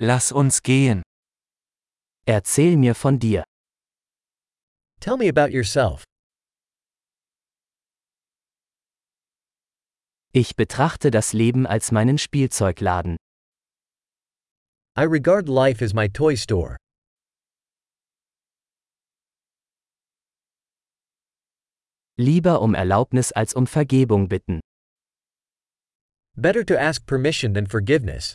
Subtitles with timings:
[0.00, 1.02] Lass uns gehen.
[2.24, 3.42] Erzähl mir von dir.
[5.00, 6.04] Tell me about yourself.
[10.32, 13.16] Ich betrachte das Leben als meinen Spielzeugladen.
[14.96, 16.76] I regard life as my toy store.
[22.16, 24.60] Lieber um Erlaubnis als um Vergebung bitten.
[26.36, 28.34] Better to ask permission than forgiveness.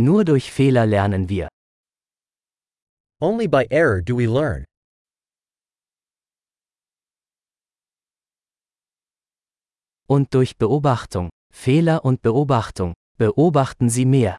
[0.00, 1.48] Nur durch Fehler lernen wir.
[3.20, 4.64] Only by error do we learn.
[10.06, 11.30] Und durch Beobachtung.
[11.52, 12.94] Fehler und Beobachtung.
[13.18, 14.38] Beobachten Sie mehr.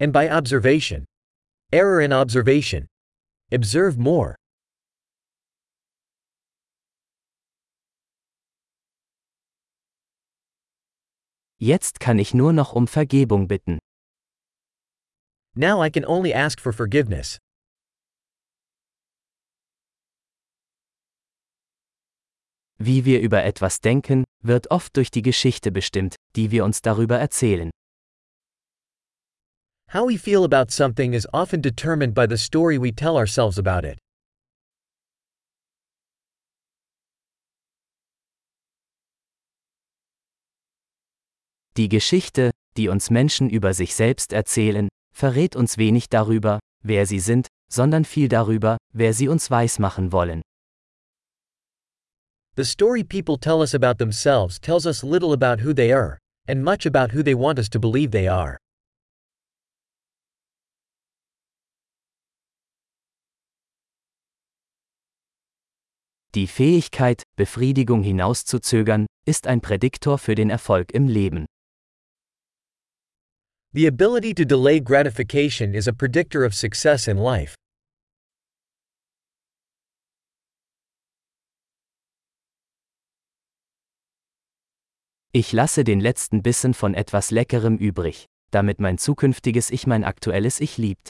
[0.00, 1.04] And by observation.
[1.70, 2.88] Error in observation.
[3.52, 4.34] Observe more.
[11.60, 13.78] Jetzt kann ich nur noch um Vergebung bitten.
[15.54, 17.38] Now I can only ask for forgiveness.
[22.78, 27.18] Wie wir über etwas denken, wird oft durch die Geschichte bestimmt, die wir uns darüber
[27.18, 27.70] erzählen.
[29.92, 33.86] How we feel about something is often determined by the story we tell ourselves about
[33.86, 33.98] it.
[41.76, 47.20] Die Geschichte, die uns Menschen über sich selbst erzählen, verrät uns wenig darüber, wer sie
[47.20, 50.42] sind, sondern viel darüber, wer sie uns weismachen wollen.
[52.54, 56.62] The story people tell us about themselves tells us little about who they are, and
[56.62, 58.58] much about who they want us to believe they are.
[66.34, 71.44] Die Fähigkeit, Befriedigung hinauszuzögern, ist ein Prädiktor für den Erfolg im Leben.
[73.74, 77.54] The ability to delay gratification is a predictor of success in life.
[85.32, 90.60] Ich lasse den letzten Bissen von etwas Leckerem übrig, damit mein zukünftiges Ich mein aktuelles
[90.60, 91.08] Ich liebt.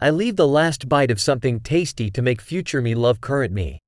[0.00, 3.81] I leave the last bite of something tasty to make future me love current me.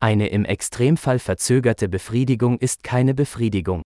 [0.00, 3.82] Eine im Extremfall verzögerte Befriedigung ist keine Befriedigung.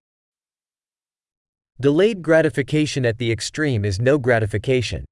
[1.78, 5.06] Delayed gratification at the extreme is no gratification.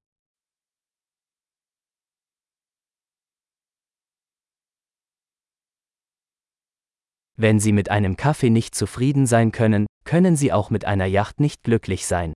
[7.35, 11.39] Wenn Sie mit einem Kaffee nicht zufrieden sein können, können Sie auch mit einer Yacht
[11.39, 12.33] nicht glücklich sein.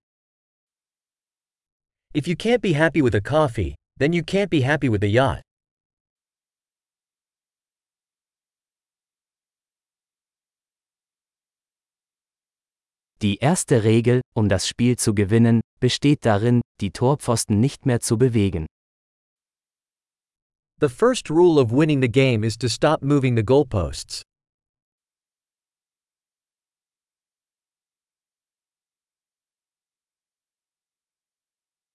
[2.16, 5.08] If you can't be happy with a coffee, then you can't be happy with a
[5.08, 5.45] yacht.
[13.26, 18.20] Die erste Regel, um das Spiel zu gewinnen, besteht darin, die Torpfosten nicht mehr zu
[18.20, 18.68] bewegen.
[20.80, 24.22] The first rule of winning the game is to stop moving the goalposts.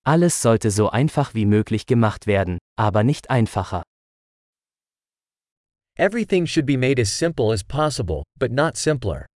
[0.05, 3.85] Alles sollte so einfach wie möglich gemacht werden, aber nicht einfacher.
[5.97, 9.30] Everything should be made as simple as possible, but not simpler.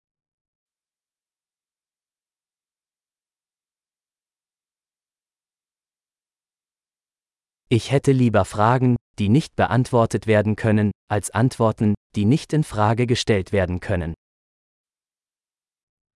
[7.77, 13.05] Ich hätte lieber Fragen, die nicht beantwortet werden können, als Antworten, die nicht in Frage
[13.09, 14.15] gestellt werden können.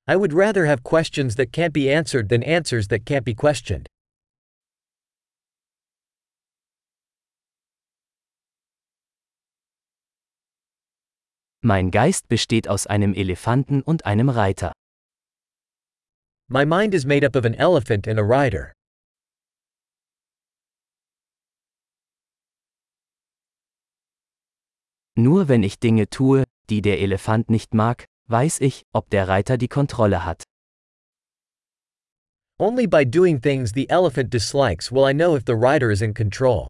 [0.08, 3.88] I would rather have questions that can't be answered than answers that can't be questioned.
[11.60, 14.70] Mein Geist besteht aus einem Elefanten und einem Reiter.
[16.48, 18.77] My mind is made up of an elephant and a rider.
[25.18, 29.58] Nur wenn ich Dinge tue, die der Elefant nicht mag, weiß ich, ob der Reiter
[29.58, 30.44] die Kontrolle hat.
[32.60, 36.14] Only by doing things the elephant dislikes will I know if the rider is in
[36.14, 36.68] control.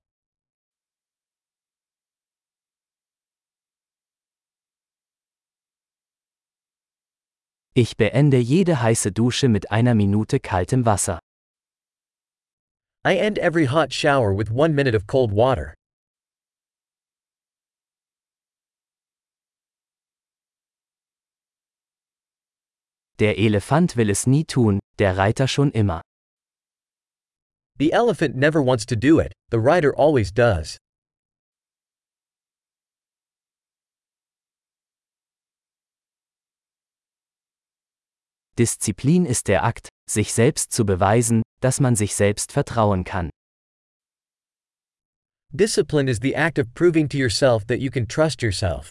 [7.74, 11.18] Ich beende jede heiße Dusche mit einer Minute kaltem Wasser.
[13.04, 15.77] I end every hot shower with one minute of cold water.
[23.18, 26.02] Der Elefant will es nie tun, der Reiter schon immer.
[27.78, 30.78] The elephant never wants to do it, the rider always does.
[38.58, 43.30] Disziplin ist der Akt, sich selbst zu beweisen, dass man sich selbst vertrauen kann.
[45.52, 48.90] Discipline is the act of proving to yourself that you can trust yourself.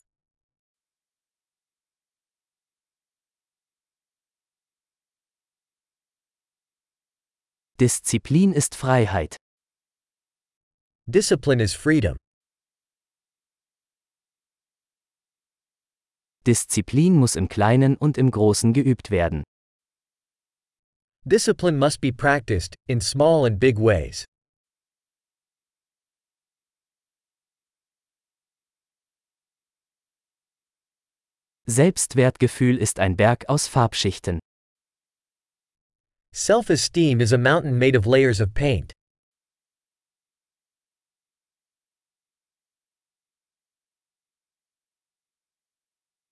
[7.80, 9.38] Disziplin ist Freiheit.
[11.06, 12.18] Discipline is freedom.
[16.48, 19.44] Disziplin muss im Kleinen und im Großen geübt werden.
[21.24, 24.26] Discipline must be practiced, in small and big ways.
[31.68, 34.40] Selbstwertgefühl ist ein Berg aus Farbschichten.
[36.40, 38.94] Self esteem is a mountain made of layers of paint.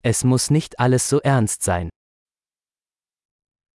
[0.03, 1.89] Es muss nicht alles so ernst sein.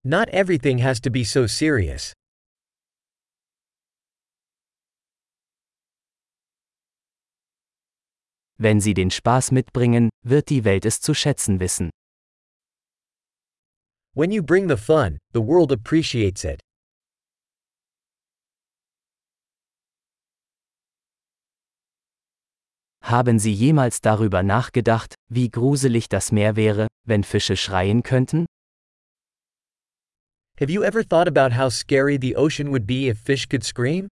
[0.05, 2.13] Not everything has to be so serious.
[8.57, 11.91] Wenn sie den Spaß mitbringen, wird die Welt es zu schätzen wissen.
[14.13, 16.61] When you bring the fun, the world appreciates it.
[23.03, 28.47] Haben Sie jemals darüber nachgedacht, wie gruselig das Meer wäre, wenn Fische schreien könnten?
[30.59, 34.09] Have you ever thought about how scary the ocean would be if fish could scream?